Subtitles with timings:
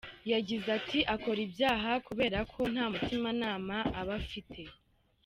[0.31, 4.61] Yagize ati :"Akora ibyaha kubera ko nta mutimanama aba afite.